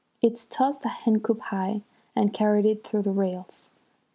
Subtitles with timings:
[0.19, 1.83] It tossed a hen coop high,
[2.15, 3.69] and carried it through the rails.